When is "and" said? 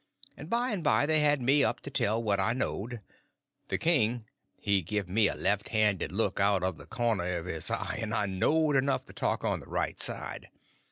0.35-0.49, 0.71-0.83, 8.01-8.11